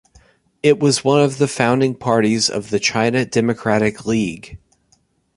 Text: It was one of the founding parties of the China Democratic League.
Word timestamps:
It 0.63 0.79
was 0.79 1.03
one 1.03 1.19
of 1.21 1.37
the 1.37 1.47
founding 1.47 1.93
parties 1.93 2.49
of 2.49 2.71
the 2.71 2.79
China 2.79 3.23
Democratic 3.23 4.03
League. 4.03 4.57